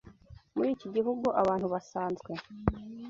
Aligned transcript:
Muri 0.55 0.69
iki 0.75 0.87
gihugu, 0.95 1.27
abantu 1.41 1.65
basanzwe 1.73 2.31